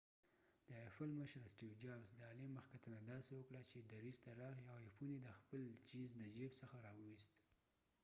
د 0.67 0.69
ایپل 0.85 1.09
مشر 1.19 1.41
سټیو 1.53 1.79
جابز 1.83 2.09
د 2.15 2.21
آلی 2.31 2.47
مخکتنه 2.57 2.99
داسې 3.11 3.31
وکړه 3.35 3.61
چې 3.71 3.77
درېڅ 3.91 4.17
ته 4.25 4.31
راغی 4.41 4.65
او 4.69 4.77
آی 4.81 4.89
فون 4.95 5.09
یې 5.15 5.19
د 5.23 5.29
خپل 5.39 5.61
چېنز 5.87 6.09
د 6.15 6.21
چېب 6.35 6.49
ځخه 6.59 6.77
را 6.85 6.91
وويست 6.95 7.31